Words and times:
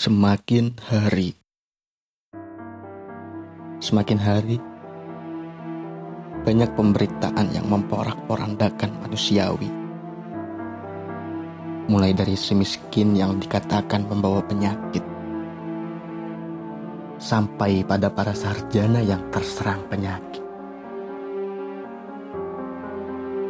Semakin 0.00 0.80
hari, 0.88 1.36
semakin 3.84 4.16
hari, 4.16 4.56
banyak 6.40 6.72
pemberitaan 6.72 7.52
yang 7.52 7.68
memporak-porandakan 7.68 8.96
manusiawi. 9.04 9.68
Mulai 11.92 12.16
dari 12.16 12.32
semiskin 12.32 13.12
yang 13.12 13.36
dikatakan 13.44 14.08
membawa 14.08 14.40
penyakit, 14.40 15.04
sampai 17.20 17.84
pada 17.84 18.08
para 18.08 18.32
sarjana 18.32 19.04
yang 19.04 19.20
terserang 19.28 19.84
penyakit. 19.92 20.44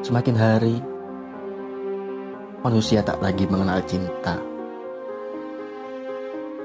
Semakin 0.03 0.35
hari, 0.35 0.83
manusia 2.67 3.07
tak 3.07 3.23
lagi 3.23 3.47
mengenal 3.47 3.79
cinta 3.87 4.51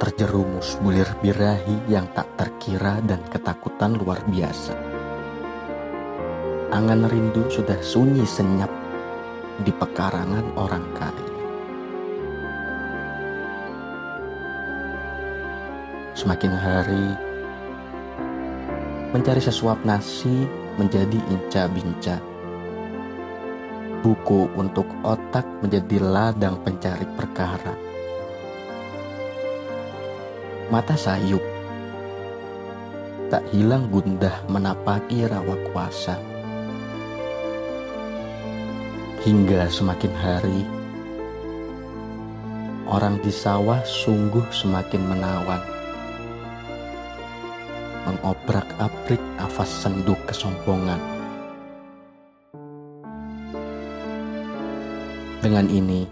terjerumus 0.06 0.78
bulir 0.86 1.10
birahi 1.18 1.90
yang 1.90 2.06
tak 2.14 2.30
terkira 2.38 3.02
dan 3.02 3.26
ketakutan 3.26 3.98
luar 3.98 4.22
biasa. 4.30 4.78
Angan 6.70 7.10
rindu 7.10 7.50
sudah 7.50 7.82
sunyi 7.82 8.22
senyap 8.22 8.70
di 9.66 9.74
pekarangan 9.74 10.54
orang 10.62 10.86
kaya. 10.94 11.34
Semakin 16.14 16.54
hari, 16.54 17.06
mencari 19.10 19.42
sesuap 19.42 19.82
nasi 19.90 20.46
menjadi 20.78 21.18
inca-binca. 21.34 22.22
Buku 24.06 24.54
untuk 24.54 24.86
otak 25.02 25.50
menjadi 25.66 25.98
ladang 25.98 26.62
pencari 26.62 27.10
perkara 27.18 27.95
mata 30.74 30.98
sayup. 30.98 31.42
Tak 33.30 33.42
hilang 33.54 33.90
gundah 33.90 34.34
menapaki 34.50 35.26
rawa 35.26 35.58
kuasa. 35.70 36.18
Hingga 39.26 39.66
semakin 39.70 40.14
hari, 40.14 40.62
orang 42.86 43.18
di 43.26 43.34
sawah 43.34 43.82
sungguh 43.82 44.46
semakin 44.54 45.02
menawan. 45.02 45.62
Mengobrak-abrik 48.06 49.22
nafas 49.42 49.70
senduk 49.70 50.22
kesombongan. 50.30 51.02
Dengan 55.42 55.66
ini, 55.74 56.06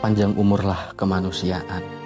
panjang 0.00 0.32
umurlah 0.34 0.96
kemanusiaan. 0.96 1.99